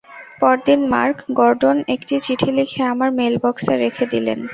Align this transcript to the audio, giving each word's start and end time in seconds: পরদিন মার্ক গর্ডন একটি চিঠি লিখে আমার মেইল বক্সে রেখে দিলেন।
পরদিন 0.39 0.81
মার্ক 0.93 1.17
গর্ডন 1.39 1.77
একটি 1.95 2.15
চিঠি 2.25 2.49
লিখে 2.57 2.81
আমার 2.93 3.09
মেইল 3.17 3.35
বক্সে 3.43 3.73
রেখে 3.77 4.05
দিলেন। 4.13 4.39